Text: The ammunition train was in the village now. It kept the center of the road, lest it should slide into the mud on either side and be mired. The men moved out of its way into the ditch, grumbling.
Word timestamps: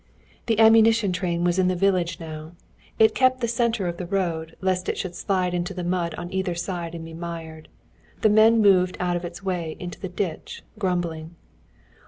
The 0.47 0.57
ammunition 0.59 1.13
train 1.13 1.43
was 1.43 1.59
in 1.59 1.67
the 1.67 1.75
village 1.75 2.19
now. 2.19 2.53
It 2.97 3.13
kept 3.13 3.39
the 3.39 3.47
center 3.47 3.85
of 3.87 3.97
the 3.97 4.07
road, 4.07 4.55
lest 4.59 4.89
it 4.89 4.97
should 4.97 5.13
slide 5.13 5.53
into 5.53 5.75
the 5.75 5.83
mud 5.83 6.15
on 6.15 6.33
either 6.33 6.55
side 6.55 6.95
and 6.95 7.05
be 7.05 7.13
mired. 7.13 7.69
The 8.21 8.29
men 8.29 8.61
moved 8.63 8.97
out 8.99 9.15
of 9.15 9.25
its 9.25 9.43
way 9.43 9.77
into 9.79 9.99
the 9.99 10.09
ditch, 10.09 10.63
grumbling. 10.79 11.35